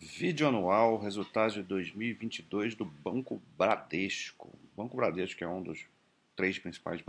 Vídeo 0.00 0.46
anual, 0.46 0.96
resultados 0.96 1.54
de 1.54 1.62
2022 1.64 2.76
do 2.76 2.84
Banco 2.84 3.42
Bradesco. 3.58 4.46
O 4.46 4.76
Banco 4.76 4.96
Bradesco 4.96 5.42
é 5.42 5.48
um 5.48 5.60
dos 5.60 5.84
três 6.36 6.56
principais 6.56 7.02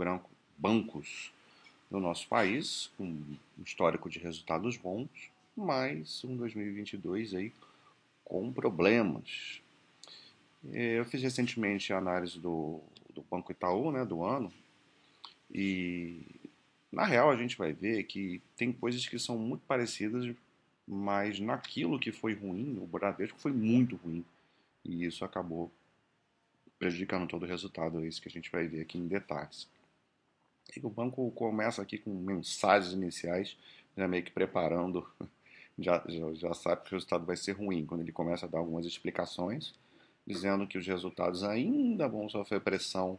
bancos 0.58 1.32
do 1.88 2.00
nosso 2.00 2.26
país, 2.26 2.90
com 2.98 3.04
um 3.04 3.36
histórico 3.64 4.10
de 4.10 4.18
resultados 4.18 4.76
bons, 4.76 5.08
mas 5.56 6.24
um 6.24 6.36
2022 6.36 7.32
aí 7.34 7.52
com 8.24 8.52
problemas. 8.52 9.62
É, 10.72 10.98
eu 10.98 11.04
fiz 11.04 11.22
recentemente 11.22 11.92
a 11.92 11.98
análise 11.98 12.40
do, 12.40 12.80
do 13.14 13.22
Banco 13.30 13.52
Itaú, 13.52 13.92
né, 13.92 14.04
do 14.04 14.24
ano, 14.24 14.52
e 15.48 16.22
na 16.90 17.04
real 17.04 17.30
a 17.30 17.36
gente 17.36 17.56
vai 17.56 17.72
ver 17.72 18.02
que 18.02 18.42
tem 18.56 18.72
coisas 18.72 19.06
que 19.06 19.16
são 19.16 19.38
muito 19.38 19.62
parecidas 19.68 20.34
mas 20.92 21.38
naquilo 21.38 22.00
que 22.00 22.10
foi 22.10 22.34
ruim, 22.34 22.76
o 22.82 22.84
Bradesco 22.84 23.38
foi 23.38 23.52
muito 23.52 23.94
ruim. 23.94 24.24
E 24.84 25.04
isso 25.04 25.24
acabou 25.24 25.70
prejudicando 26.80 27.28
todo 27.28 27.44
o 27.44 27.46
resultado, 27.46 28.00
é 28.00 28.08
isso 28.08 28.20
que 28.20 28.26
a 28.26 28.30
gente 28.30 28.50
vai 28.50 28.66
ver 28.66 28.80
aqui 28.80 28.98
em 28.98 29.06
detalhes. 29.06 29.68
E 30.76 30.84
o 30.84 30.90
banco 30.90 31.30
começa 31.30 31.80
aqui 31.80 31.96
com 31.96 32.12
mensagens 32.12 32.92
iniciais, 32.92 33.56
já 33.96 34.08
meio 34.08 34.24
que 34.24 34.32
preparando, 34.32 35.08
já, 35.78 36.02
já, 36.08 36.34
já 36.34 36.54
sabe 36.54 36.82
que 36.82 36.88
o 36.88 36.96
resultado 36.96 37.24
vai 37.24 37.36
ser 37.36 37.52
ruim, 37.52 37.86
quando 37.86 38.00
ele 38.00 38.10
começa 38.10 38.46
a 38.46 38.48
dar 38.48 38.58
algumas 38.58 38.84
explicações, 38.84 39.72
dizendo 40.26 40.66
que 40.66 40.76
os 40.76 40.86
resultados 40.86 41.44
ainda 41.44 42.08
vão 42.08 42.28
sofrer 42.28 42.60
pressão 42.62 43.16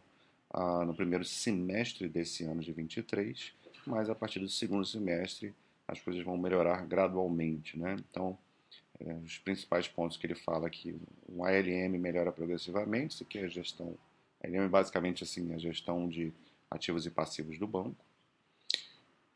ah, 0.50 0.84
no 0.84 0.94
primeiro 0.94 1.24
semestre 1.24 2.06
desse 2.06 2.44
ano 2.44 2.60
de 2.60 2.70
23, 2.70 3.54
mas 3.86 4.10
a 4.10 4.14
partir 4.14 4.40
do 4.40 4.48
segundo 4.48 4.84
semestre 4.84 5.54
as 5.92 6.00
coisas 6.00 6.22
vão 6.24 6.36
melhorar 6.36 6.84
gradualmente, 6.86 7.78
né? 7.78 7.96
Então, 8.10 8.38
é, 9.00 9.12
os 9.14 9.38
principais 9.38 9.86
pontos 9.86 10.16
que 10.16 10.26
ele 10.26 10.34
fala 10.34 10.66
aqui, 10.66 10.96
um 11.28 11.44
ALM 11.44 11.98
melhora 11.98 12.32
progressivamente, 12.32 13.14
isso 13.14 13.22
aqui 13.22 13.38
é 13.38 13.44
a 13.44 13.48
gestão, 13.48 13.96
ALM 14.42 14.64
é 14.64 14.68
basicamente 14.68 15.22
assim, 15.22 15.52
a 15.52 15.58
gestão 15.58 16.08
de 16.08 16.32
ativos 16.70 17.06
e 17.06 17.10
passivos 17.10 17.58
do 17.58 17.66
banco. 17.66 18.04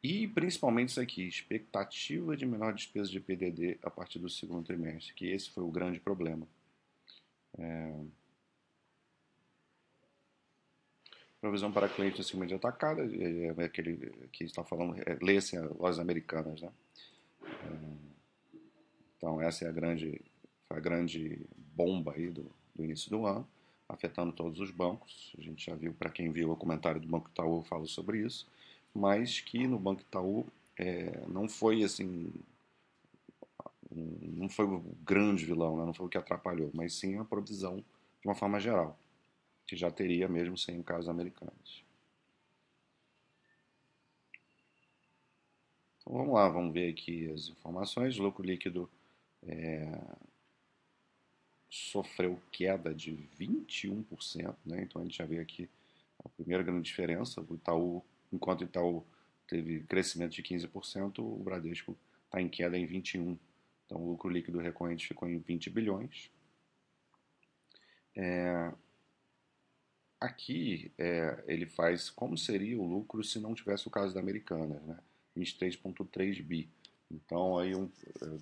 E 0.02 0.28
principalmente 0.28 0.90
isso 0.90 1.00
aqui, 1.00 1.26
expectativa 1.26 2.36
de 2.36 2.46
menor 2.46 2.72
despesa 2.72 3.10
de 3.10 3.20
PDD 3.20 3.78
a 3.82 3.90
partir 3.90 4.18
do 4.18 4.28
segundo 4.28 4.64
trimestre, 4.64 5.14
que 5.14 5.26
esse 5.26 5.50
foi 5.50 5.64
o 5.64 5.70
grande 5.70 5.98
problema. 5.98 6.46
É, 7.58 7.94
provisão 11.40 11.70
para 11.70 11.88
clientes 11.88 12.20
acima 12.20 12.46
de 12.46 12.54
atacada, 12.54 13.02
é, 13.02 13.64
aquele 13.64 14.12
que 14.32 14.44
está 14.44 14.64
falando, 14.64 14.96
é, 14.98 15.18
lê-se 15.22 15.58
lojas 15.58 15.98
americanas, 15.98 16.60
né? 16.60 16.70
Então 19.16 19.40
essa 19.40 19.64
é 19.64 19.68
a 19.68 19.72
grande, 19.72 20.20
a 20.70 20.80
grande 20.80 21.40
bomba 21.56 22.12
aí 22.14 22.30
do, 22.30 22.50
do 22.74 22.84
início 22.84 23.10
do 23.10 23.26
ano, 23.26 23.46
afetando 23.88 24.32
todos 24.32 24.60
os 24.60 24.70
bancos. 24.70 25.32
A 25.38 25.42
gente 25.42 25.64
já 25.64 25.74
viu, 25.74 25.94
para 25.94 26.10
quem 26.10 26.30
viu 26.30 26.50
o 26.50 26.56
comentário 26.56 27.00
do 27.00 27.08
Banco 27.08 27.28
Itaú, 27.28 27.58
eu 27.58 27.62
falo 27.62 27.86
sobre 27.86 28.18
isso, 28.18 28.46
mas 28.94 29.40
que 29.40 29.66
no 29.66 29.78
Banco 29.78 30.02
Itaú 30.02 30.46
é, 30.76 31.22
não 31.28 31.48
foi 31.48 31.82
assim, 31.82 32.32
não 33.90 34.48
foi 34.48 34.64
o 34.66 34.80
grande 35.04 35.44
vilão, 35.44 35.76
né? 35.76 35.84
não 35.84 35.94
foi 35.94 36.06
o 36.06 36.08
que 36.08 36.18
atrapalhou, 36.18 36.70
mas 36.74 36.94
sim 36.94 37.18
a 37.18 37.24
provisão 37.24 37.76
de 37.76 38.28
uma 38.28 38.34
forma 38.34 38.58
geral 38.58 38.98
que 39.66 39.76
já 39.76 39.90
teria 39.90 40.28
mesmo 40.28 40.56
sem 40.56 40.82
casos 40.82 41.08
americanos. 41.08 41.84
Então 46.00 46.12
vamos 46.12 46.34
lá, 46.34 46.48
vamos 46.48 46.72
ver 46.72 46.92
aqui 46.92 47.28
as 47.32 47.48
informações. 47.48 48.18
O 48.18 48.22
lucro 48.22 48.44
líquido 48.44 48.88
é, 49.42 50.00
sofreu 51.68 52.40
queda 52.52 52.94
de 52.94 53.12
21%, 53.38 54.54
né? 54.64 54.82
então 54.82 55.02
a 55.02 55.04
gente 55.04 55.18
já 55.18 55.26
vê 55.26 55.40
aqui 55.40 55.68
a 56.24 56.28
primeira 56.28 56.62
grande 56.62 56.82
diferença. 56.82 57.40
O 57.40 57.54
Itaú, 57.54 58.04
enquanto 58.32 58.60
o 58.60 58.64
Itaú 58.64 59.04
teve 59.48 59.80
crescimento 59.80 60.32
de 60.32 60.42
15%, 60.42 61.18
o 61.18 61.42
Bradesco 61.42 61.96
está 62.26 62.40
em 62.40 62.48
queda 62.48 62.78
em 62.78 62.86
21%. 62.86 63.36
Então 63.84 64.02
o 64.02 64.10
lucro 64.10 64.28
líquido 64.28 64.58
recorrente 64.58 65.06
ficou 65.06 65.28
em 65.28 65.38
20 65.38 65.70
bilhões. 65.70 66.30
É, 68.16 68.72
Aqui 70.20 70.90
é, 70.96 71.44
ele 71.46 71.66
faz 71.66 72.08
como 72.08 72.38
seria 72.38 72.78
o 72.78 72.86
lucro 72.86 73.22
se 73.22 73.38
não 73.38 73.54
tivesse 73.54 73.86
o 73.86 73.90
caso 73.90 74.14
da 74.14 74.20
Americanas, 74.20 74.82
né? 74.82 74.98
23,3 75.36 76.42
bi. 76.42 76.68
Então 77.10 77.58
aí 77.58 77.74
um 77.74 77.88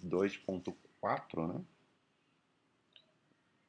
2,4, 0.06 0.74
é, 1.02 1.46
né? 1.52 1.64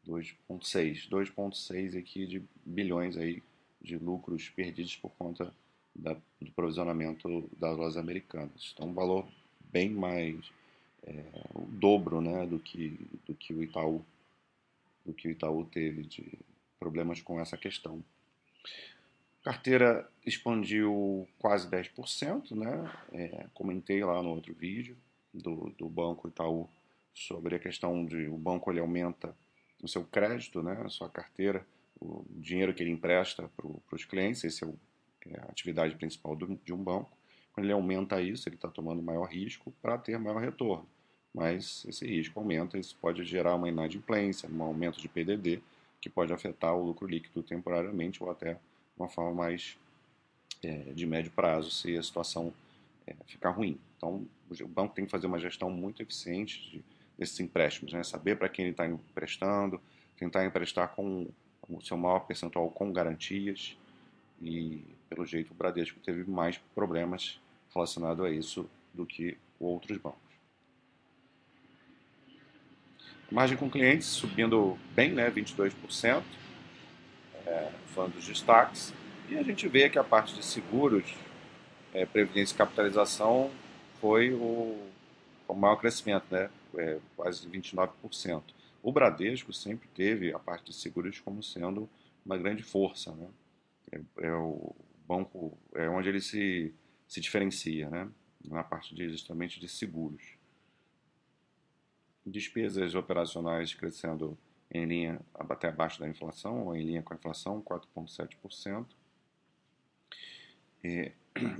2,6, 0.08 1.10
2,6 1.10 1.98
aqui 1.98 2.28
de 2.28 2.44
bilhões 2.64 3.18
aí 3.18 3.42
de 3.82 3.98
lucros 3.98 4.50
perdidos 4.50 4.96
por 4.96 5.10
conta 5.18 5.52
da, 5.96 6.16
do 6.40 6.52
provisionamento 6.52 7.50
das 7.58 7.76
lojas 7.76 7.98
americanas. 7.98 8.72
Então 8.74 8.90
um 8.90 8.94
valor 8.94 9.28
bem 9.72 9.90
mais 9.90 10.52
é, 11.04 11.24
o 11.56 11.62
dobro, 11.66 12.22
né, 12.22 12.46
do 12.46 12.60
que 12.60 12.90
do 13.26 13.34
que 13.34 13.54
o 13.54 13.64
Itaú 13.64 14.04
do 15.06 15.14
que 15.14 15.28
o 15.28 15.32
Itaú 15.32 15.66
teve 15.66 16.04
de 16.04 16.38
problemas 16.86 17.20
com 17.20 17.40
essa 17.40 17.58
questão. 17.58 18.04
Carteira 19.44 20.08
expandiu 20.24 21.28
quase 21.40 21.68
10%, 21.68 22.52
né? 22.52 22.92
É, 23.12 23.48
comentei 23.56 24.04
lá 24.04 24.22
no 24.22 24.30
outro 24.30 24.54
vídeo 24.54 24.96
do, 25.34 25.74
do 25.80 25.90
Banco 25.90 26.28
Itaú 26.28 26.70
sobre 27.12 27.56
a 27.56 27.60
questão 27.60 28.06
de 28.06 28.28
o 28.28 28.38
banco 28.38 28.72
ele 28.72 28.80
aumenta 28.80 29.36
o 29.82 29.88
seu 29.88 30.04
crédito, 30.04 30.62
né? 30.62 30.80
A 30.86 30.90
sua 30.90 31.10
carteira, 31.10 31.66
o 32.00 32.24
dinheiro 32.30 32.72
que 32.72 32.84
ele 32.84 32.92
empresta 32.92 33.50
para 33.58 33.96
os 33.96 34.06
clientes, 34.06 34.44
esse 34.44 34.64
é, 34.64 34.68
é, 35.32 35.40
a 35.40 35.46
atividade 35.46 35.96
principal 35.96 36.36
do, 36.36 36.60
de 36.64 36.72
um 36.72 36.84
banco. 36.84 37.12
Quando 37.52 37.66
ele 37.66 37.74
aumenta 37.74 38.22
isso, 38.22 38.48
ele 38.48 38.58
está 38.58 38.70
tomando 38.70 39.02
maior 39.02 39.26
risco 39.26 39.74
para 39.82 39.98
ter 39.98 40.20
maior 40.20 40.40
retorno. 40.40 40.88
Mas 41.34 41.84
esse 41.88 42.06
risco 42.06 42.40
aumenta, 42.40 42.78
isso 42.78 42.96
pode 43.02 43.24
gerar 43.24 43.56
uma 43.56 43.70
inadimplência, 43.70 44.48
um 44.50 44.62
aumento 44.62 45.02
de 45.02 45.08
PDD, 45.08 45.62
que 46.06 46.10
pode 46.10 46.32
afetar 46.32 46.76
o 46.76 46.86
lucro 46.86 47.08
líquido 47.08 47.42
temporariamente 47.42 48.22
ou 48.22 48.30
até 48.30 48.60
uma 48.96 49.10
forma 49.10 49.34
mais 49.34 49.76
é, 50.62 50.94
de 50.94 51.04
médio 51.04 51.32
prazo, 51.32 51.72
se 51.72 51.98
a 51.98 52.04
situação 52.04 52.54
é, 53.08 53.16
ficar 53.26 53.50
ruim. 53.50 53.80
Então, 53.98 54.24
o 54.62 54.68
banco 54.68 54.94
tem 54.94 55.06
que 55.06 55.10
fazer 55.10 55.26
uma 55.26 55.40
gestão 55.40 55.72
muito 55.72 56.04
eficiente 56.04 56.62
de, 56.70 56.84
desses 57.18 57.40
empréstimos, 57.40 57.92
né? 57.92 58.04
saber 58.04 58.38
para 58.38 58.48
quem 58.48 58.66
ele 58.66 58.72
está 58.74 58.86
emprestando, 58.86 59.82
tentar 60.16 60.46
emprestar 60.46 60.90
com 60.90 61.28
o 61.68 61.82
seu 61.82 61.98
maior 61.98 62.20
percentual 62.20 62.70
com 62.70 62.94
garantias 62.94 63.76
e, 64.40 64.84
pelo 65.10 65.26
jeito, 65.26 65.54
o 65.54 65.56
Bradesco 65.56 66.00
teve 66.02 66.30
mais 66.30 66.60
problemas 66.76 67.40
relacionados 67.74 68.24
a 68.24 68.30
isso 68.30 68.70
do 68.94 69.08
que 69.08 69.36
outros 69.60 69.98
bancos. 69.98 70.25
Margem 73.36 73.58
com 73.58 73.70
clientes 73.70 74.08
subindo 74.08 74.78
bem, 74.96 75.12
né, 75.12 75.30
22%, 75.30 76.24
é, 77.46 77.70
falando 77.88 78.14
dos 78.14 78.26
destaques. 78.26 78.94
E 79.28 79.38
a 79.38 79.44
gente 79.44 79.68
vê 79.68 79.90
que 79.90 80.00
a 80.00 80.06
parte 80.06 80.34
de 80.34 80.42
seguros, 80.42 81.14
é, 81.94 82.06
previdência 82.06 82.54
e 82.54 82.58
capitalização 82.58 83.52
foi 84.00 84.34
o, 84.34 84.82
o 85.50 85.54
maior 85.54 85.76
crescimento, 85.76 86.24
né, 86.32 86.50
é, 86.78 86.98
quase 87.18 87.46
29%. 87.50 88.42
O 88.82 88.90
Bradesco 88.90 89.52
sempre 89.52 89.90
teve 89.94 90.34
a 90.34 90.40
parte 90.40 90.68
de 90.68 90.74
seguros 90.74 91.20
como 91.20 91.44
sendo 91.44 91.90
uma 92.26 92.38
grande 92.38 92.64
força, 92.64 93.12
né? 93.12 93.28
É, 93.92 94.28
é 94.28 94.32
o 94.34 94.74
banco 95.06 95.58
é 95.74 95.90
onde 95.90 96.08
ele 96.08 96.22
se, 96.22 96.74
se 97.06 97.20
diferencia, 97.20 97.90
né? 97.90 98.08
Na 98.46 98.64
parte 98.64 98.96
de 98.96 99.10
justamente 99.10 99.60
de 99.60 99.68
seguros 99.68 100.35
despesas 102.26 102.96
operacionais 102.96 103.74
crescendo 103.74 104.38
em 104.72 104.86
linha 104.86 105.22
até 105.36 105.68
abaixo 105.68 106.00
da 106.00 106.08
inflação, 106.08 106.66
ou 106.66 106.76
em 106.76 106.84
linha 106.84 107.04
com 107.04 107.14
a 107.14 107.18
inflação, 107.18 107.62
4,7%. 107.62 108.86
E, 110.84 111.12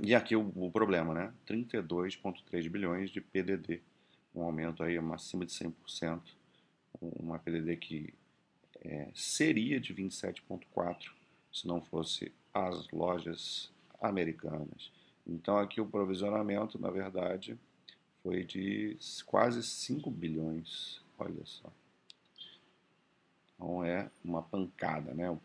e 0.02 0.14
aqui 0.14 0.34
o, 0.34 0.52
o 0.54 0.70
problema, 0.70 1.14
né? 1.14 1.32
32,3 1.46 2.68
bilhões 2.68 3.10
de 3.10 3.20
PDD, 3.20 3.80
um 4.34 4.42
aumento 4.42 4.82
aí 4.82 4.98
acima 4.98 5.46
de 5.46 5.52
100%, 5.52 6.20
uma 7.00 7.38
PDD 7.38 7.76
que 7.76 8.14
é, 8.82 9.08
seria 9.14 9.80
de 9.80 9.94
27,4% 9.94 11.10
se 11.52 11.66
não 11.66 11.80
fosse 11.80 12.32
as 12.52 12.90
lojas 12.90 13.72
americanas. 14.00 14.92
Então 15.26 15.58
aqui 15.58 15.80
o 15.80 15.86
provisionamento, 15.86 16.78
na 16.78 16.90
verdade, 16.90 17.58
foi 18.26 18.42
de 18.42 18.98
quase 19.24 19.62
5 19.62 20.10
bilhões. 20.10 21.00
Olha 21.16 21.46
só. 21.46 21.72
Então 23.54 23.84
é 23.84 24.10
uma 24.24 24.42
pancada, 24.42 25.14
né? 25.14 25.30
O 25.30 25.40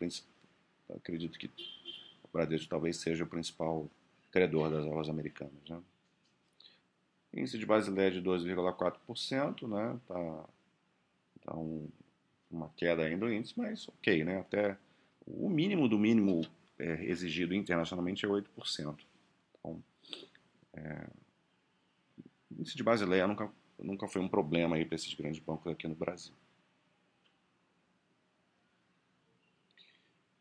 acredito 0.96 1.38
que 1.38 1.46
o 1.46 2.28
Bradesco 2.32 2.68
talvez 2.68 2.96
seja 2.96 3.22
o 3.22 3.28
principal 3.28 3.88
credor 4.32 4.68
das 4.68 4.84
aulas 4.84 5.08
americanas, 5.08 5.62
né? 5.68 5.80
Índice 7.32 7.56
de 7.56 7.64
Basileia 7.64 8.10
de 8.10 8.20
12,4%, 8.20 9.68
né? 9.68 9.98
Tá 10.08 10.44
Então, 11.38 11.88
uma 12.50 12.68
queda 12.76 13.04
ainda 13.04 13.26
do 13.26 13.32
índice, 13.32 13.54
mas 13.56 13.88
ok, 13.88 14.24
né? 14.24 14.40
Até 14.40 14.76
o 15.24 15.48
mínimo 15.48 15.88
do 15.88 15.98
mínimo 15.98 16.44
é, 16.80 17.04
exigido 17.04 17.54
internacionalmente 17.54 18.26
é 18.26 18.28
8%. 18.28 18.98
Então, 19.60 19.82
é, 20.74 21.06
índice 22.58 22.76
de 22.76 22.82
Basileia 22.82 23.26
nunca, 23.26 23.50
nunca 23.78 24.08
foi 24.08 24.20
um 24.20 24.28
problema 24.28 24.76
para 24.84 24.94
esses 24.94 25.12
grandes 25.14 25.40
bancos 25.40 25.70
aqui 25.72 25.86
no 25.88 25.94
Brasil. 25.94 26.34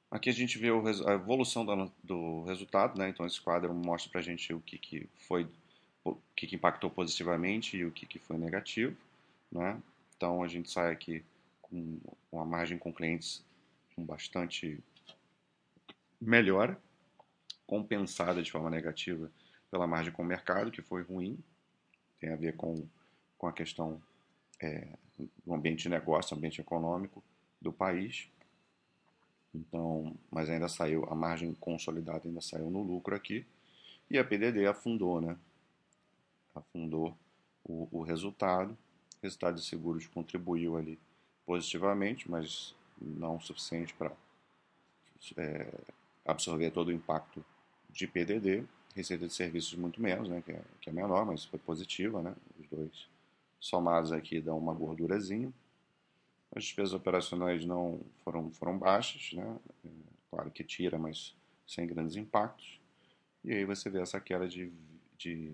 Aqui 0.10 0.30
a 0.30 0.34
gente 0.34 0.58
vê 0.58 0.68
a 0.70 1.14
evolução 1.14 1.66
do 2.04 2.44
resultado, 2.44 3.00
né? 3.00 3.08
então 3.08 3.26
esse 3.26 3.40
quadro 3.40 3.74
mostra 3.74 4.12
para 4.12 4.20
a 4.20 4.24
gente 4.24 4.54
o 4.54 4.60
que, 4.60 4.78
que 4.78 5.10
foi, 5.16 5.48
o 6.04 6.18
que, 6.36 6.48
que 6.48 6.56
impactou 6.56 6.90
positivamente 6.90 7.78
e 7.78 7.86
o 7.86 7.92
que, 7.92 8.06
que 8.06 8.20
foi 8.20 8.38
negativo. 8.38 8.96
Né? 9.50 9.82
Então 10.18 10.44
a 10.44 10.48
gente 10.50 10.70
sai 10.70 10.92
aqui 10.92 11.24
com 11.62 11.98
uma 12.30 12.44
margem 12.44 12.78
com 12.78 12.92
clientes 12.92 13.42
com 13.96 14.04
bastante 14.04 14.80
melhora, 16.20 16.78
compensada 17.66 18.44
de 18.44 18.52
forma 18.52 18.70
negativa 18.70 19.32
pela 19.70 19.88
margem 19.88 20.12
com 20.12 20.22
o 20.22 20.26
mercado, 20.26 20.72
que 20.72 20.82
foi 20.82 21.04
ruim, 21.04 21.38
tem 22.22 22.32
a 22.32 22.36
ver 22.36 22.56
com, 22.56 22.88
com 23.38 23.48
a 23.48 23.52
questão 23.52 24.02
é, 24.62 24.88
do 25.46 25.54
ambiente 25.54 25.84
de 25.84 25.90
negócio, 25.90 26.38
ambiente 26.38 26.62
econômico 26.62 27.22
do 27.60 27.74
país. 27.74 28.30
Então, 29.54 30.16
mas 30.30 30.50
ainda 30.50 30.70
saiu, 30.70 31.04
a 31.10 31.16
margem 31.16 31.54
consolidada 31.56 32.28
ainda 32.28 32.40
saiu 32.40 32.70
no 32.70 32.82
lucro 32.82 33.16
aqui. 33.16 33.46
E 34.10 34.18
a 34.18 34.24
PDD 34.24 34.66
afundou, 34.68 35.20
né? 35.20 35.36
Afundou 36.54 37.18
o, 37.64 37.88
o 37.92 38.04
resultado. 38.04 38.78
O 39.18 39.24
resultado 39.24 39.56
de 39.56 39.66
seguros 39.66 40.06
contribuiu 40.08 40.78
ali 40.78 41.00
positivamente, 41.46 42.30
mas 42.30 42.76
não 43.02 43.38
o 43.38 43.42
suficiente 43.42 43.94
para 43.96 44.12
é, 45.38 45.74
absorver 46.26 46.72
todo 46.72 46.90
o 46.90 46.94
impacto 46.94 47.44
de 47.90 48.08
PDD. 48.08 48.64
Receita 48.96 49.28
de 49.28 49.34
serviços 49.34 49.74
muito 49.76 50.02
menos, 50.02 50.28
né? 50.28 50.42
Que 50.46 50.52
é, 50.52 50.62
que 50.82 50.90
é 50.90 50.94
menor, 50.94 51.26
mas 51.26 51.46
foi 51.46 51.60
positiva, 51.60 52.22
né? 52.22 52.36
Os 52.60 52.68
dois 52.68 53.08
somados 53.60 54.12
aqui 54.12 54.42
dão 54.42 54.58
uma 54.58 54.74
gordurazinha. 54.74 55.52
As 56.54 56.66
despesas 56.66 56.94
operacionais 56.94 57.66
não 57.66 58.02
foram, 58.24 58.52
foram 58.52 58.78
baixas, 58.78 59.32
né? 59.34 59.58
É, 59.86 59.90
claro 60.30 60.52
que 60.52 60.64
tira, 60.64 60.98
mas 60.98 61.34
sem 61.66 61.88
grandes 61.88 62.16
impactos. 62.18 62.80
E 63.44 63.54
aí 63.54 63.66
você 63.66 63.90
vê 63.90 64.02
essa 64.02 64.20
queda 64.20 64.48
de, 64.48 64.72
de 65.18 65.54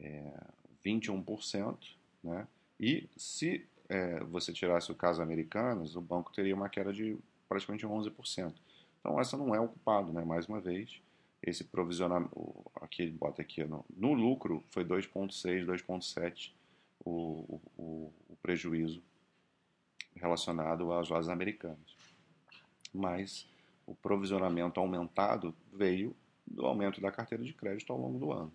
é, 0.00 0.32
21%, 0.84 1.76
né? 2.22 2.46
E 2.78 3.08
se 3.16 3.66
é, 3.88 4.20
você 4.20 4.52
tirasse 4.52 4.92
o 4.92 4.94
caso 4.94 5.20
Americanas, 5.20 5.96
o 5.96 6.00
banco 6.00 6.32
teria 6.32 6.54
uma 6.54 6.68
queda 6.68 6.92
de 6.92 7.18
praticamente 7.48 7.86
11%. 7.86 8.54
Então 9.00 9.20
essa 9.20 9.36
não 9.36 9.54
é 9.54 9.60
o 9.60 9.68
culpado, 9.68 10.12
né? 10.12 10.24
Mais 10.24 10.46
uma 10.46 10.60
vez, 10.60 11.00
esse 11.42 11.64
provisionamento, 11.64 12.70
aqui 12.76 13.02
ele 13.02 13.12
bota 13.12 13.42
aqui 13.42 13.64
no, 13.64 13.84
no 13.96 14.12
lucro 14.12 14.64
foi 14.70 14.84
2.6, 14.84 15.64
2.7 15.64 16.52
o, 17.04 17.60
o, 17.76 18.12
o 18.28 18.36
prejuízo 18.42 19.02
relacionado 20.16 20.92
às 20.92 21.08
lojas 21.08 21.28
americanas. 21.28 21.96
Mas 22.92 23.48
o 23.86 23.94
provisionamento 23.94 24.80
aumentado 24.80 25.54
veio 25.72 26.14
do 26.46 26.66
aumento 26.66 27.00
da 27.00 27.12
carteira 27.12 27.44
de 27.44 27.52
crédito 27.52 27.92
ao 27.92 28.00
longo 28.00 28.18
do 28.18 28.32
ano. 28.32 28.52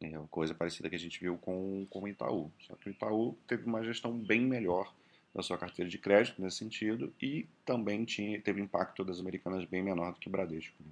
É 0.00 0.16
uma 0.16 0.28
coisa 0.28 0.54
parecida 0.54 0.88
que 0.88 0.94
a 0.94 0.98
gente 0.98 1.18
viu 1.18 1.36
com, 1.36 1.86
com 1.90 2.02
o 2.02 2.08
Itaú. 2.08 2.52
Só 2.60 2.76
que 2.76 2.88
o 2.88 2.92
Itaú 2.92 3.36
teve 3.46 3.64
uma 3.64 3.82
gestão 3.82 4.16
bem 4.16 4.40
melhor 4.40 4.94
da 5.34 5.42
sua 5.42 5.58
carteira 5.58 5.90
de 5.90 5.98
crédito 5.98 6.40
nesse 6.40 6.58
sentido 6.58 7.12
e 7.20 7.46
também 7.64 8.04
tinha, 8.04 8.40
teve 8.40 8.60
impacto 8.60 9.04
das 9.04 9.20
americanas 9.20 9.64
bem 9.64 9.82
menor 9.82 10.12
do 10.12 10.18
que 10.18 10.28
o 10.28 10.30
Bradesco. 10.30 10.74
Né? 10.80 10.90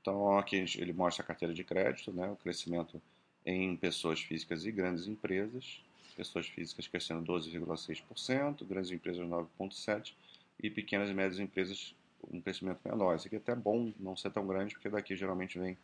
Então 0.00 0.38
aqui 0.38 0.64
ele 0.76 0.92
mostra 0.92 1.22
a 1.22 1.26
carteira 1.26 1.52
de 1.52 1.64
crédito, 1.64 2.12
né, 2.12 2.30
o 2.30 2.36
crescimento 2.36 3.00
em 3.44 3.76
pessoas 3.76 4.20
físicas 4.20 4.64
e 4.64 4.72
grandes 4.72 5.06
empresas. 5.06 5.82
Pessoas 6.16 6.46
físicas 6.46 6.88
crescendo 6.88 7.24
12,6%, 7.32 8.66
grandes 8.66 8.90
empresas 8.90 9.24
9,7% 9.26 10.12
e 10.60 10.68
pequenas 10.68 11.08
e 11.10 11.14
médias 11.14 11.38
empresas 11.38 11.94
um 12.30 12.40
crescimento 12.40 12.80
menor. 12.84 13.16
Isso 13.16 13.26
aqui 13.26 13.36
é 13.36 13.38
até 13.38 13.54
bom 13.54 13.92
não 13.98 14.16
ser 14.16 14.30
tão 14.30 14.46
grande, 14.46 14.74
porque 14.74 14.88
daqui 14.88 15.14
geralmente 15.14 15.58
vem 15.58 15.76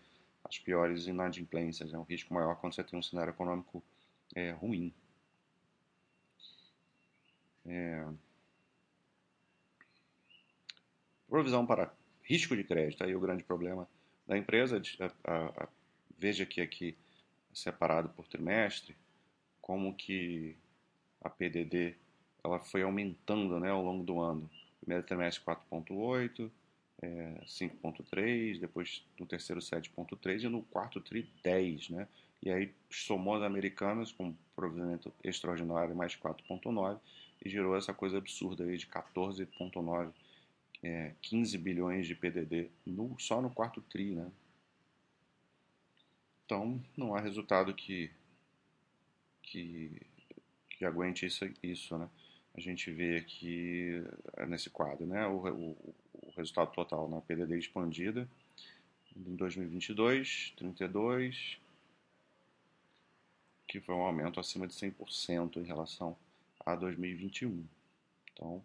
as 0.45 0.59
piores 0.59 1.07
inadimplências. 1.07 1.95
É 1.95 1.99
um 1.99 2.03
risco 2.03 2.35
maior 2.35 2.57
quando 2.57 2.75
você 2.75 2.85
tem 2.85 2.99
um 2.99 3.03
cenário 3.03 3.31
econômico 3.31 3.83
é, 4.35 4.51
ruim. 4.51 4.93
É... 7.67 8.07
Provisão 11.29 11.67
para 11.67 11.93
risco 12.23 12.57
de 12.57 12.65
crédito, 12.65 13.05
aí 13.05 13.15
o 13.15 13.21
grande 13.21 13.43
problema 13.43 13.89
da 14.27 14.37
empresa. 14.37 14.81
A, 15.01 15.31
a, 15.31 15.65
a, 15.65 15.69
veja 16.19 16.47
que 16.47 16.61
aqui 16.61 16.97
separado 17.53 18.09
por 18.11 18.27
trimestre, 18.27 18.97
como 19.61 19.95
que 19.95 20.57
a 21.23 21.31
PDD 21.31 21.95
ela 22.43 22.59
foi 22.59 22.83
aumentando 22.83 23.59
né, 23.59 23.71
ao 23.71 23.83
longo 23.83 24.05
do 24.05 24.21
ano. 24.21 24.51
Primeiro 24.81 25.07
trimestre 25.07 25.43
4.8, 25.45 26.51
é, 27.01 27.41
5.3, 27.47 28.61
depois 28.61 29.05
no 29.19 29.27
terceiro 29.27 29.61
7.3 29.61 30.43
e 30.43 30.49
no 30.49 30.63
quarto 30.63 31.01
tri 31.01 31.29
10, 31.43 31.91
né? 31.91 32.09
E 32.45 32.51
aí 32.51 32.71
somou 32.91 33.35
as 33.35 33.43
americanas 33.43 34.13
com 34.13 34.37
provisionamento 34.55 35.11
extraordinário 35.25 35.97
mais 35.97 36.15
4.9 36.15 37.01
e 37.43 37.49
gerou 37.49 37.75
essa 37.75 37.95
coisa 37.95 38.19
absurda 38.19 38.65
aí 38.65 38.77
de 38.77 38.87
14.9, 38.87 40.13
é, 40.83 41.15
15 41.23 41.57
bilhões 41.57 42.07
de 42.07 42.15
PDD 42.15 42.69
no, 42.85 43.19
só 43.19 43.41
no 43.41 43.49
quarto 43.49 43.81
tri, 43.81 44.15
né? 44.15 44.31
Então, 46.45 46.79
não 46.95 47.15
há 47.15 47.21
resultado 47.21 47.73
que, 47.73 48.11
que, 49.43 49.91
que 50.69 50.85
aguente 50.85 51.25
isso, 51.25 51.51
isso, 51.63 51.97
né? 51.97 52.11
A 52.55 52.61
gente 52.61 52.91
vê 52.91 53.17
aqui 53.17 54.05
é, 54.37 54.45
nesse 54.45 54.69
quadro, 54.69 55.07
né? 55.07 55.27
O, 55.27 55.49
o, 55.49 55.95
o 56.13 56.33
resultado 56.37 56.73
total 56.73 57.09
na 57.09 57.23
PDD 57.23 57.59
expandida 57.59 58.29
em 59.17 59.35
2022, 59.35 60.53
32, 60.59 61.64
que 63.75 63.81
foi 63.81 63.95
um 63.97 64.03
aumento 64.03 64.39
acima 64.39 64.69
de 64.69 64.75
100% 64.75 65.57
em 65.57 65.65
relação 65.65 66.17
a 66.65 66.77
2021. 66.77 67.67
Então, 68.33 68.65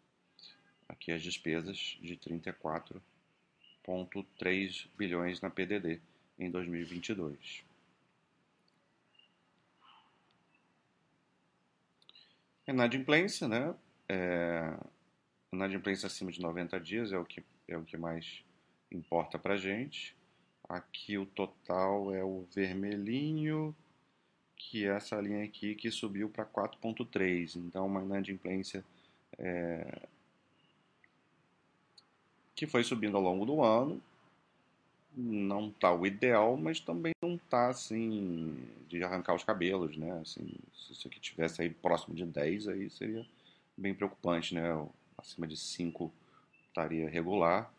aqui 0.88 1.12
as 1.12 1.24
despesas 1.24 1.98
de 2.00 2.16
34,3 2.16 4.88
bilhões 4.96 5.42
na 5.42 5.50
PDD 5.50 6.00
em 6.38 6.52
2022. 6.52 7.64
Inadimplência, 12.68 13.48
né? 13.48 13.74
É, 14.08 14.78
inadimplência 15.52 16.06
acima 16.06 16.32
de 16.32 16.40
90 16.40 16.80
dias 16.80 17.12
é 17.12 17.18
o 17.18 17.26
que, 17.26 17.44
é 17.68 17.76
o 17.76 17.84
que 17.84 17.98
mais 17.98 18.44
importa 18.92 19.40
para 19.40 19.58
gente. 19.58 20.16
Aqui 20.66 21.18
o 21.18 21.26
total 21.26 22.14
é 22.14 22.24
o 22.24 22.46
vermelhinho, 22.54 23.76
que 24.60 24.86
é 24.86 24.90
essa 24.90 25.20
linha 25.20 25.44
aqui 25.46 25.74
que 25.74 25.90
subiu 25.90 26.30
para 26.30 26.46
4.3. 26.46 27.56
Então, 27.56 27.88
uma 27.88 28.04
inadimplência 28.04 28.84
é, 29.38 30.08
que 32.54 32.68
foi 32.68 32.84
subindo 32.84 33.16
ao 33.16 33.24
longo 33.24 33.46
do 33.46 33.64
ano. 33.64 34.02
Não 35.16 35.70
está 35.70 35.92
o 35.94 36.06
ideal, 36.06 36.58
mas 36.58 36.80
também 36.80 37.14
não 37.22 37.36
está 37.36 37.70
assim 37.70 38.56
de 38.88 39.02
arrancar 39.02 39.34
os 39.34 39.44
cabelos, 39.44 39.98
né? 39.98 40.12
Assim, 40.22 40.54
se 40.76 40.92
isso 40.92 41.08
aqui 41.08 41.20
tivesse 41.20 41.62
aí 41.62 41.70
próximo 41.70 42.14
de 42.14 42.26
10, 42.26 42.68
aí 42.68 42.90
seria 42.90 43.26
bem 43.78 43.94
preocupante, 43.94 44.54
né? 44.54 44.88
Acima 45.18 45.48
de 45.48 45.58
5 45.58 46.12
estaria 46.68 47.10
regular, 47.10 47.74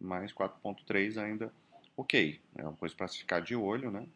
mas 0.00 0.32
4.3 0.32 1.18
ainda 1.18 1.52
ok. 1.96 2.40
É 2.56 2.62
uma 2.62 2.76
coisa 2.76 2.94
para 2.94 3.08
se 3.08 3.18
ficar 3.18 3.40
de 3.40 3.54
olho, 3.54 3.90
né? 3.90 4.06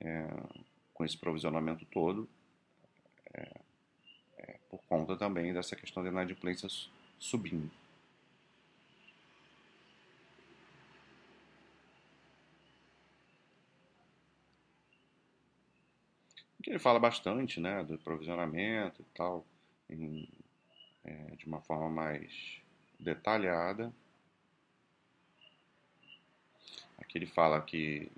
É, 0.00 0.28
com 1.00 1.04
esse 1.06 1.16
provisionamento 1.16 1.86
todo, 1.86 2.28
é, 3.32 3.60
é, 4.36 4.58
por 4.68 4.82
conta 4.86 5.16
também 5.16 5.50
dessa 5.50 5.74
questão 5.74 6.02
da 6.02 6.10
inadimplência 6.10 6.68
subindo. 7.18 7.70
ele 16.66 16.78
fala 16.78 17.00
bastante 17.00 17.58
né, 17.58 17.82
do 17.82 17.98
provisionamento 17.98 19.00
e 19.00 19.04
tal, 19.16 19.44
em, 19.88 20.28
é, 21.02 21.34
de 21.34 21.46
uma 21.46 21.62
forma 21.62 21.88
mais 21.88 22.60
detalhada. 22.98 23.90
Que 27.04 27.18
ele 27.18 27.26
fala 27.26 27.60
que 27.60 28.10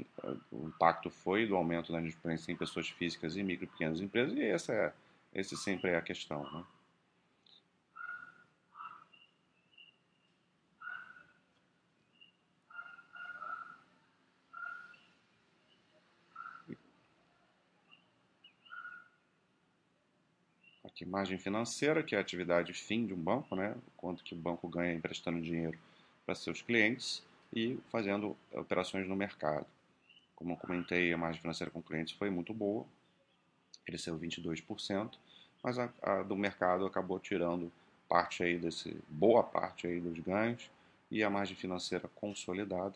o 0.51 0.69
impacto 0.69 1.11
foi 1.11 1.47
do 1.47 1.57
aumento 1.57 1.93
da 1.93 1.99
inadimplência 1.99 2.53
em 2.53 2.57
pessoas 2.57 2.89
físicas 2.89 3.37
e 3.37 3.43
micro 3.43 3.65
e 3.65 3.69
pequenas 3.69 4.01
empresas, 4.01 4.37
e 4.37 4.43
essa 4.43 4.73
é, 4.73 4.93
esse 5.35 5.57
sempre 5.57 5.91
é 5.91 5.97
a 5.97 6.03
questão. 6.03 6.43
Né? 6.53 6.65
Aqui, 20.85 21.07
margem 21.07 21.39
financeira, 21.39 22.03
que 22.03 22.15
é 22.15 22.19
a 22.19 22.21
atividade 22.21 22.75
fim 22.75 23.07
de 23.07 23.15
um 23.15 23.17
banco, 23.17 23.57
né? 23.57 23.75
quanto 23.97 24.23
que 24.23 24.35
o 24.35 24.39
banco 24.39 24.69
ganha 24.69 24.93
emprestando 24.93 25.41
dinheiro 25.41 25.79
para 26.27 26.35
seus 26.35 26.61
clientes 26.61 27.25
e 27.53 27.79
fazendo 27.91 28.37
operações 28.53 29.07
no 29.07 29.17
mercado. 29.17 29.67
Como 30.35 30.53
eu 30.53 30.57
comentei, 30.57 31.13
a 31.13 31.17
margem 31.17 31.41
financeira 31.41 31.71
com 31.71 31.83
clientes 31.83 32.15
foi 32.15 32.31
muito 32.31 32.53
boa, 32.53 32.85
cresceu 33.85 34.19
22%, 34.19 35.13
mas 35.63 35.79
a, 35.79 35.93
a 36.03 36.23
do 36.23 36.37
mercado 36.37 36.87
acabou 36.87 37.19
tirando 37.21 37.71
parte 38.09 38.43
aí 38.43 38.59
desse 38.59 38.97
boa 39.09 39.43
parte 39.43 39.87
aí 39.87 40.01
dos 40.01 40.19
ganhos 40.19 40.71
e 41.11 41.23
a 41.23 41.31
margem 41.31 41.57
financeira 41.57 42.09
consolidada 42.15 42.95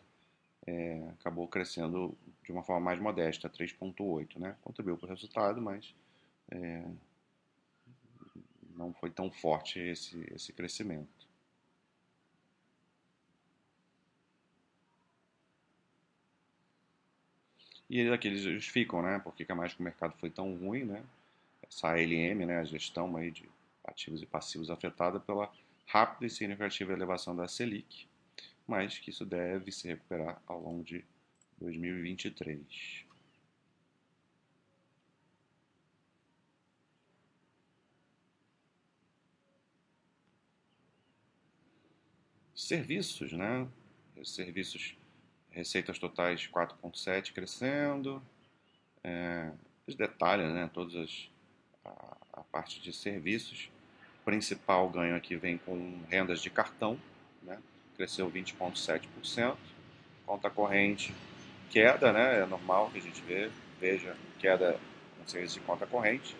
é, 0.65 1.09
acabou 1.19 1.47
crescendo 1.47 2.15
de 2.43 2.51
uma 2.51 2.61
forma 2.61 2.81
mais 2.81 2.99
modesta, 2.99 3.49
3,8, 3.49 4.37
né? 4.37 4.55
Contribuiu 4.61 4.97
para 4.97 5.07
o 5.07 5.09
resultado, 5.09 5.61
mas 5.61 5.93
é, 6.51 6.83
não 8.75 8.93
foi 8.93 9.09
tão 9.09 9.31
forte 9.31 9.79
esse, 9.79 10.19
esse 10.35 10.51
crescimento. 10.53 11.16
E 17.89 18.09
aqui 18.09 18.27
eles 18.27 18.41
justificam, 18.41 19.01
né? 19.01 19.19
Porque 19.19 19.45
que 19.45 19.53
mais 19.53 19.73
que 19.73 19.79
o 19.79 19.83
mercado 19.83 20.13
foi 20.19 20.29
tão 20.29 20.55
ruim, 20.55 20.83
né? 20.83 21.03
Essa 21.67 21.89
ALM, 21.89 22.45
né? 22.45 22.59
A 22.59 22.63
gestão 22.65 23.15
aí 23.15 23.31
de 23.31 23.49
ativos 23.83 24.21
e 24.21 24.25
passivos 24.25 24.69
afetada 24.69 25.19
pela 25.19 25.51
rápida 25.85 26.25
e 26.25 26.29
significativa 26.29 26.91
elevação 26.91 27.35
da 27.35 27.47
Selic, 27.47 28.07
mas 28.67 28.99
que 28.99 29.09
isso 29.09 29.25
deve 29.25 29.71
se 29.71 29.87
recuperar 29.87 30.41
ao 30.45 30.59
longo 30.59 30.83
de 30.83 31.03
2023. 31.59 33.05
Serviços, 42.53 43.31
né? 43.31 43.67
Serviços 44.23 44.97
receitas 45.57 45.97
totais 45.97 46.47
4,7 46.47 47.33
crescendo. 47.33 48.21
É, 49.03 49.51
detalhes, 49.97 50.53
né, 50.53 50.69
todas 50.73 50.95
as, 50.95 51.29
a, 51.83 52.17
a, 52.33 52.41
parte 52.43 52.79
de 52.79 52.93
serviços. 52.93 53.69
O 54.21 54.25
principal 54.25 54.87
ganho 54.89 55.15
aqui 55.15 55.35
vem 55.35 55.57
com 55.57 55.99
rendas 56.09 56.41
de 56.41 56.49
cartão, 56.49 56.99
né, 57.41 57.57
cresceu 57.95 58.29
20,7%. 58.29 59.55
Conta 60.25 60.49
corrente, 60.49 61.15
queda, 61.71 62.11
né, 62.11 62.41
é 62.41 62.45
normal 62.45 62.91
que 62.91 62.99
a 62.99 63.01
gente 63.01 63.21
vê, 63.21 63.49
veja 63.79 64.15
queda 64.39 64.79
no 65.19 65.27
serviço 65.27 65.59
de 65.59 65.65
conta 65.65 65.87
corrente, 65.87 66.35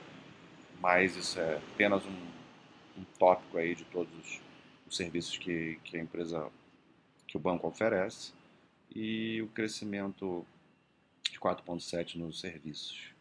mas 0.79 1.15
isso 1.15 1.39
é 1.39 1.55
apenas 1.73 2.05
um, 2.05 2.99
um 2.99 3.03
tópico 3.17 3.57
aí 3.57 3.73
de 3.73 3.85
todos 3.85 4.13
os, 4.19 4.41
os 4.87 4.97
serviços 4.97 5.37
que, 5.37 5.79
que 5.83 5.97
a 5.97 6.01
empresa, 6.01 6.51
que 7.25 7.37
o 7.37 7.39
banco 7.39 7.65
oferece 7.65 8.36
e 8.99 9.43
o 9.43 9.47
crescimento 9.49 10.43
de 11.31 11.39
4,7% 11.39 12.15
nos 12.15 12.39
serviços. 12.39 13.13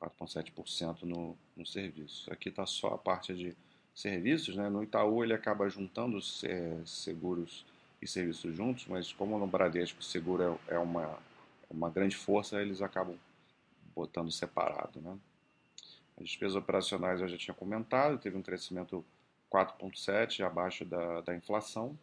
4,7% 0.00 1.02
no, 1.02 1.36
no 1.54 1.66
serviço. 1.66 2.32
Aqui 2.32 2.48
está 2.48 2.64
só 2.64 2.94
a 2.94 2.98
parte 2.98 3.34
de 3.34 3.54
serviços. 3.94 4.56
Né? 4.56 4.70
No 4.70 4.82
Itaú 4.82 5.22
ele 5.22 5.34
acaba 5.34 5.68
juntando 5.68 6.18
é, 6.44 6.80
seguros 6.86 7.66
e 8.00 8.06
serviços 8.06 8.56
juntos, 8.56 8.86
mas 8.86 9.12
como 9.12 9.38
no 9.38 9.46
Bradesco 9.46 10.00
o 10.00 10.02
seguro 10.02 10.58
é, 10.66 10.76
é 10.76 10.78
uma, 10.78 11.18
uma 11.68 11.90
grande 11.90 12.16
força, 12.16 12.62
eles 12.62 12.80
acabam 12.80 13.18
botando 13.94 14.32
separado. 14.32 14.98
Né? 15.02 15.18
As 16.16 16.24
despesas 16.24 16.56
operacionais 16.56 17.20
eu 17.20 17.28
já 17.28 17.36
tinha 17.36 17.54
comentado, 17.54 18.16
teve 18.16 18.38
um 18.38 18.42
crescimento 18.42 19.04
4,7% 19.52 20.46
abaixo 20.46 20.86
da, 20.86 21.20
da 21.20 21.36
inflação. 21.36 21.98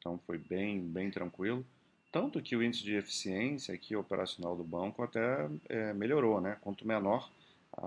Então 0.00 0.18
foi 0.26 0.38
bem, 0.38 0.80
bem 0.80 1.10
tranquilo. 1.10 1.64
Tanto 2.10 2.42
que 2.42 2.56
o 2.56 2.62
índice 2.62 2.82
de 2.82 2.96
eficiência 2.96 3.72
aqui 3.72 3.94
operacional 3.94 4.56
do 4.56 4.64
banco 4.64 5.02
até 5.02 5.48
é, 5.68 5.92
melhorou, 5.92 6.40
né? 6.40 6.56
Quanto 6.60 6.86
menor, 6.86 7.30
a, 7.76 7.86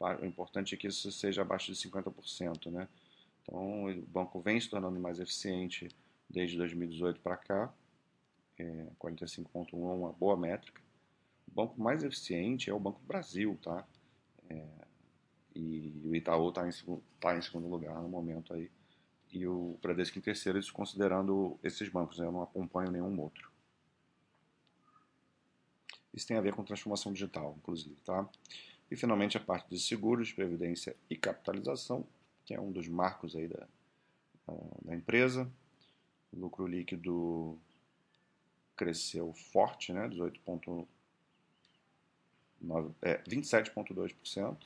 a, 0.00 0.16
o 0.20 0.26
importante 0.26 0.74
é 0.74 0.78
que 0.78 0.88
isso 0.88 1.12
seja 1.12 1.42
abaixo 1.42 1.72
de 1.72 1.78
50%, 1.78 2.70
né? 2.72 2.88
Então 3.42 3.84
o 3.84 4.02
banco 4.08 4.40
vem 4.40 4.60
se 4.60 4.68
tornando 4.68 4.98
mais 4.98 5.20
eficiente 5.20 5.88
desde 6.28 6.56
2018 6.56 7.20
para 7.20 7.36
cá. 7.36 7.72
É, 8.58 8.86
45.1 8.98 9.72
é 9.72 9.76
uma 9.76 10.12
boa 10.12 10.36
métrica. 10.36 10.80
O 11.46 11.54
banco 11.54 11.80
mais 11.80 12.02
eficiente 12.02 12.68
é 12.68 12.74
o 12.74 12.80
Banco 12.80 13.00
Brasil, 13.06 13.56
tá? 13.62 13.86
É, 14.50 14.66
e 15.54 15.92
o 16.04 16.14
Itaú 16.14 16.48
está 16.48 16.66
em, 16.66 16.72
tá 17.20 17.36
em 17.36 17.42
segundo 17.42 17.68
lugar 17.68 18.02
no 18.02 18.08
momento 18.08 18.52
aí 18.52 18.68
e 19.32 19.46
o 19.46 19.78
Bradesco 19.82 20.18
em 20.18 20.22
terceiro, 20.22 20.58
isso 20.58 20.72
considerando 20.72 21.58
esses 21.62 21.88
bancos, 21.88 22.18
né? 22.18 22.26
eu 22.26 22.32
não 22.32 22.42
acompanho 22.42 22.90
nenhum 22.90 23.20
outro. 23.20 23.50
Isso 26.12 26.26
tem 26.26 26.36
a 26.36 26.40
ver 26.40 26.54
com 26.54 26.64
transformação 26.64 27.12
digital, 27.12 27.54
inclusive. 27.58 27.96
Tá? 28.04 28.28
E 28.90 28.96
finalmente 28.96 29.36
a 29.36 29.40
parte 29.40 29.68
de 29.68 29.78
seguros, 29.78 30.32
previdência 30.32 30.96
e 31.08 31.16
capitalização, 31.16 32.06
que 32.44 32.54
é 32.54 32.60
um 32.60 32.72
dos 32.72 32.88
marcos 32.88 33.36
aí 33.36 33.46
da, 33.46 33.66
da 34.82 34.94
empresa. 34.94 35.50
O 36.32 36.40
lucro 36.40 36.66
líquido 36.66 37.58
cresceu 38.76 39.32
forte, 39.52 39.92
né, 39.92 40.08
18,9, 40.08 40.86
é, 43.02 43.18
27,2%, 43.24 44.56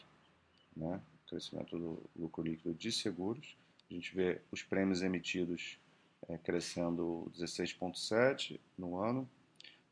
né, 0.76 1.00
crescimento 1.26 1.78
do 1.78 2.02
lucro 2.14 2.42
líquido 2.42 2.74
de 2.74 2.92
seguros. 2.92 3.56
A 3.92 3.94
gente 3.94 4.14
vê 4.16 4.40
os 4.50 4.62
prêmios 4.62 5.02
emitidos 5.02 5.78
é, 6.26 6.38
crescendo 6.38 7.30
16,7% 7.36 8.58
no 8.78 8.96
ano, 8.96 9.28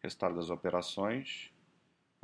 resultado 0.00 0.37
das 0.37 0.49
operações 0.49 1.52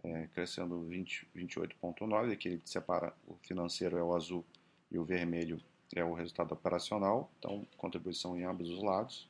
é, 0.02 0.26
crescendo 0.28 0.88
28,9%, 0.88 2.33
aqui 2.33 2.49
ele 2.49 2.62
separa 2.64 3.14
o 3.26 3.35
financeiro 3.42 3.99
é 3.99 4.02
o 4.02 4.16
azul 4.16 4.42
e 4.90 4.99
o 4.99 5.04
vermelho 5.04 5.62
é 5.95 6.02
o 6.02 6.14
resultado 6.14 6.52
operacional, 6.52 7.30
então 7.38 7.66
contribuição 7.76 8.38
em 8.38 8.45
ambos 8.45 8.71
os 8.71 8.83
lados. 8.83 9.28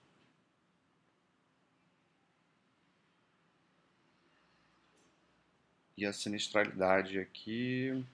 E 5.97 6.07
a 6.07 6.13
sinistralidade 6.13 7.19
aqui 7.19 8.07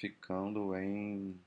ficando 0.00 0.74
em 0.74 1.38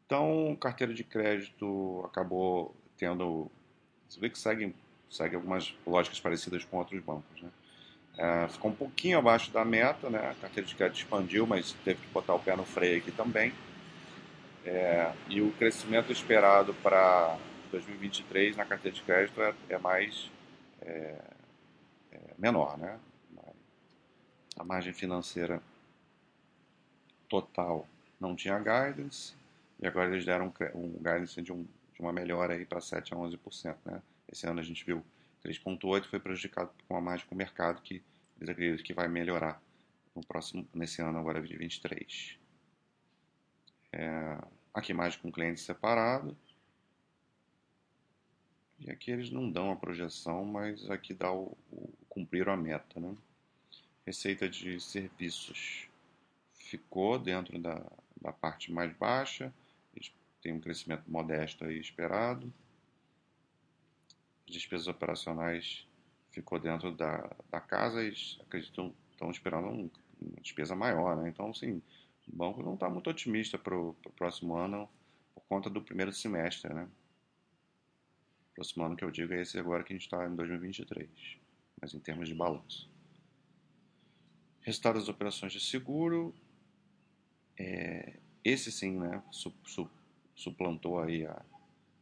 Então, 0.05 0.55
carteira 0.59 0.93
de 0.93 1.03
crédito 1.03 2.03
acabou 2.05 2.75
tendo. 2.97 3.49
Você 4.07 4.19
vê 4.19 4.29
que 4.29 4.37
segue, 4.37 4.75
segue 5.09 5.35
algumas 5.35 5.73
lógicas 5.87 6.19
parecidas 6.19 6.63
com 6.65 6.77
outros 6.77 7.01
bancos. 7.01 7.41
Né? 7.41 7.49
É, 8.17 8.47
ficou 8.47 8.71
um 8.71 8.75
pouquinho 8.75 9.17
abaixo 9.17 9.51
da 9.51 9.65
meta, 9.65 10.09
né? 10.09 10.19
a 10.29 10.35
carteira 10.35 10.67
de 10.67 10.75
crédito 10.75 10.97
expandiu, 10.99 11.47
mas 11.47 11.73
teve 11.83 12.01
que 12.01 12.07
botar 12.09 12.35
o 12.35 12.39
pé 12.39 12.55
no 12.55 12.65
freio 12.65 12.97
aqui 12.97 13.11
também. 13.11 13.53
É, 14.65 15.11
e 15.29 15.41
o 15.41 15.51
crescimento 15.53 16.11
esperado 16.11 16.73
para 16.75 17.37
2023 17.75 18.55
na 18.55 18.65
carteira 18.65 18.95
de 18.95 19.03
crédito 19.03 19.41
é, 19.41 19.53
é 19.69 19.77
mais 19.77 20.31
é, 20.81 21.21
é, 22.11 22.19
menor, 22.37 22.77
né? 22.77 22.99
A 24.57 24.63
margem 24.63 24.93
financeira 24.93 25.61
total 27.27 27.85
não 28.17 28.35
tinha 28.35 28.57
guidance 28.57 29.35
e 29.81 29.85
agora 29.85 30.09
eles 30.09 30.23
deram 30.23 30.53
um, 30.73 30.79
um 30.79 30.91
guidance 30.93 31.41
de, 31.41 31.51
um, 31.51 31.63
de 31.93 31.99
uma 31.99 32.13
melhora 32.13 32.53
aí 32.53 32.65
para 32.65 32.79
7 32.79 33.13
a 33.13 33.17
11%, 33.17 33.75
né? 33.85 34.01
Esse 34.31 34.47
ano 34.47 34.61
a 34.61 34.63
gente 34.63 34.85
viu 34.85 35.03
3.8 35.43 36.05
foi 36.05 36.19
prejudicado 36.19 36.71
com 36.87 36.95
a 36.95 37.01
margem 37.01 37.27
com 37.27 37.35
o 37.35 37.37
mercado 37.37 37.81
que 37.81 38.01
eles 38.39 38.49
acreditam 38.49 38.85
que 38.85 38.93
vai 38.93 39.09
melhorar 39.09 39.61
no 40.15 40.25
próximo 40.25 40.65
nesse 40.73 41.01
ano 41.01 41.19
agora 41.19 41.41
de 41.41 41.57
23. 41.57 42.37
É, 43.91 44.37
aqui 44.73 44.93
mais 44.93 45.17
com 45.17 45.29
cliente 45.29 45.59
separado. 45.59 46.35
E 48.79 48.91
aqui 48.91 49.11
eles 49.11 49.29
não 49.29 49.49
dão 49.49 49.71
a 49.71 49.75
projeção, 49.75 50.43
mas 50.45 50.89
aqui 50.89 51.13
dá 51.13 51.31
o, 51.31 51.57
o 51.71 51.89
cumprir 52.09 52.49
a 52.49 52.57
meta. 52.57 52.99
Né? 52.99 53.15
Receita 54.05 54.49
de 54.49 54.79
serviços 54.79 55.87
ficou 56.53 57.17
dentro 57.17 57.57
da, 57.59 57.81
da 58.21 58.33
parte 58.33 58.71
mais 58.71 58.91
baixa, 58.95 59.53
tem 60.45 60.53
um 60.53 60.59
crescimento 60.59 61.09
modesto 61.09 61.65
aí 61.65 61.79
esperado. 61.79 62.53
Despesas 64.45 64.87
operacionais 64.87 65.87
ficou 66.29 66.59
dentro 66.59 66.91
da, 66.91 67.31
da 67.49 67.59
casa 67.59 68.03
e 68.03 68.13
acreditam 68.41 68.93
estão 69.11 69.31
esperando 69.31 69.69
um, 69.69 69.89
uma 70.21 70.41
despesa 70.41 70.75
maior, 70.75 71.15
né? 71.17 71.29
Então, 71.29 71.51
sim, 71.51 71.81
o 72.27 72.35
banco 72.35 72.61
não 72.61 72.75
está 72.75 72.87
muito 72.87 73.09
otimista 73.09 73.57
para 73.57 73.75
o 73.75 73.95
próximo 74.15 74.55
ano 74.55 74.87
por 75.33 75.43
conta 75.45 75.67
do 75.67 75.81
primeiro 75.81 76.13
semestre, 76.13 76.71
né? 76.73 76.87
Próximo 78.55 78.85
ano 78.85 78.95
que 78.95 79.03
eu 79.03 79.11
digo 79.11 79.33
é 79.33 79.41
esse 79.41 79.59
agora 79.59 79.83
que 79.83 79.93
a 79.93 79.95
gente 79.95 80.05
está 80.05 80.25
em 80.25 80.33
2023, 80.33 81.09
mas 81.81 81.93
em 81.93 81.99
termos 81.99 82.29
de 82.29 82.33
balanço. 82.33 82.89
Resultado 84.61 84.97
das 84.97 85.09
operações 85.09 85.51
de 85.51 85.59
seguro, 85.59 86.33
é, 87.59 88.13
esse 88.43 88.71
sim, 88.71 88.97
né, 88.97 89.21
su, 89.29 89.53
su, 89.65 89.89
suplantou 90.33 91.01
aí 91.01 91.25
a, 91.25 91.41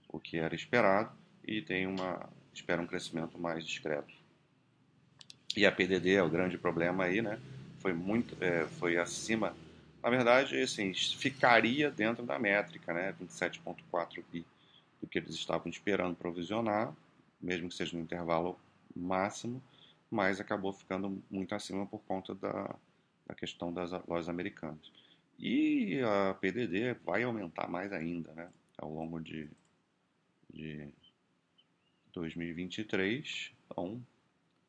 o 0.08 0.20
que 0.20 0.38
era 0.38 0.54
esperado 0.54 1.12
e 1.44 1.62
tem 1.62 1.88
uma 1.88 2.30
espera 2.54 2.82
um 2.82 2.88
crescimento 2.88 3.38
mais 3.40 3.66
discreto. 3.66 4.14
E 5.58 5.66
a 5.66 5.72
PDD 5.72 6.14
é 6.14 6.24
o 6.24 6.30
grande 6.30 6.58
problema 6.58 7.06
aí, 7.06 7.22
né? 7.22 7.40
Foi 7.80 7.94
muito, 7.94 8.42
é, 8.44 8.66
foi 8.68 8.98
acima 8.98 9.56
na 10.04 10.10
verdade, 10.10 10.62
assim, 10.62 10.94
ficaria 10.94 11.90
dentro 11.90 12.26
da 12.26 12.38
métrica, 12.38 12.94
né? 12.94 13.16
27,4 13.22 14.22
bi 14.30 14.46
do 15.04 15.08
que 15.08 15.20
eles 15.20 15.36
estavam 15.36 15.70
esperando 15.70 16.16
provisionar, 16.16 16.96
mesmo 17.42 17.68
que 17.68 17.76
seja 17.76 17.98
no 17.98 18.04
intervalo 18.04 18.58
máximo, 18.96 19.62
mas 20.10 20.40
acabou 20.40 20.72
ficando 20.72 21.22
muito 21.30 21.54
acima 21.54 21.86
por 21.86 22.00
conta 22.04 22.34
da, 22.34 22.74
da 23.28 23.36
questão 23.36 23.74
das 23.74 23.92
lojas 24.08 24.30
americanas. 24.30 24.92
E 25.38 26.00
a 26.00 26.34
PDD 26.36 26.94
vai 27.06 27.24
aumentar 27.24 27.68
mais 27.68 27.92
ainda, 27.92 28.32
né? 28.32 28.50
Ao 28.78 28.90
longo 28.90 29.20
de, 29.20 29.50
de 30.50 30.88
2023. 32.14 33.52
Então, 33.66 34.02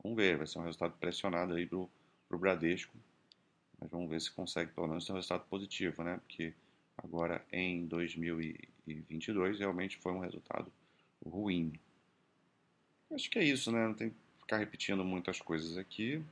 vamos 0.03 0.17
ver, 0.17 0.37
vai 0.37 0.47
ser 0.49 0.59
um 0.59 0.63
resultado 0.63 0.95
pressionado 0.99 1.55
aí 1.55 1.67
para 1.67 1.79
o 1.79 2.39
Bradesco 2.39 2.97
mas 3.85 3.91
vamos 3.91 4.09
ver 4.09 4.21
se 4.21 4.31
consegue 4.31 4.73
pelo 4.73 4.89
menos 4.89 5.05
ter 5.05 5.13
um 5.13 5.17
resultado 5.17 5.45
positivo, 5.45 6.03
né? 6.03 6.17
Porque 6.17 6.55
agora 6.97 7.45
em 7.53 7.87
2022 8.87 9.59
realmente 9.59 9.99
foi 9.99 10.13
um 10.13 10.21
resultado 10.21 10.73
ruim. 11.25 11.73
Acho 13.11 13.31
que 13.31 13.39
é 13.39 13.45
isso, 13.45 13.71
né? 13.71 13.87
Não 13.87 13.95
tem 13.95 14.11
que 14.11 14.17
ficar 14.41 14.59
repetindo 14.59 15.05
muitas 15.05 15.41
coisas 15.41 15.79
aqui. 15.79 16.23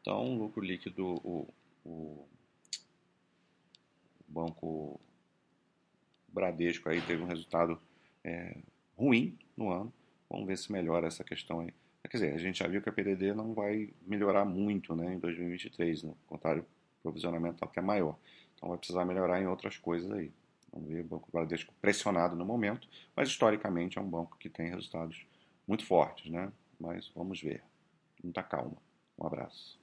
Então, 0.00 0.36
lucro 0.38 0.62
líquido, 0.62 1.20
o, 1.24 1.48
o 1.84 2.28
banco 4.28 5.00
Bradesco 6.28 6.88
aí 6.88 7.00
teve 7.00 7.22
um 7.22 7.26
resultado 7.26 7.80
é, 8.22 8.56
ruim 8.96 9.36
no 9.56 9.70
ano. 9.70 9.92
Vamos 10.28 10.46
ver 10.46 10.58
se 10.58 10.70
melhora 10.70 11.06
essa 11.06 11.24
questão 11.24 11.60
aí. 11.60 11.72
Quer 12.08 12.18
dizer, 12.18 12.34
a 12.34 12.38
gente 12.38 12.60
já 12.60 12.68
viu 12.68 12.80
que 12.80 12.88
a 12.88 12.92
PDD 12.92 13.34
não 13.34 13.52
vai 13.52 13.92
melhorar 14.06 14.44
muito 14.44 14.94
né, 14.94 15.14
em 15.14 15.18
2023, 15.18 16.04
no 16.04 16.16
contrário, 16.26 16.62
o 16.62 17.02
provisionamento 17.02 17.64
até 17.64 17.80
maior. 17.80 18.16
Então 18.56 18.68
vai 18.70 18.78
precisar 18.78 19.04
melhorar 19.04 19.40
em 19.40 19.46
outras 19.46 19.76
coisas 19.76 20.10
aí. 20.10 20.32
Vamos 20.72 20.88
ver 20.90 21.00
o 21.00 21.08
Banco 21.08 21.28
Bradesco 21.32 21.72
pressionado 21.80 22.36
no 22.36 22.44
momento, 22.44 22.88
mas 23.14 23.28
historicamente 23.28 23.98
é 23.98 24.00
um 24.00 24.08
banco 24.08 24.36
que 24.38 24.48
tem 24.50 24.68
resultados 24.70 25.26
muito 25.66 25.84
fortes, 25.86 26.30
né? 26.30 26.52
Mas 26.78 27.10
vamos 27.14 27.40
ver. 27.40 27.62
Muita 28.22 28.42
calma. 28.42 28.76
Um 29.18 29.26
abraço. 29.26 29.78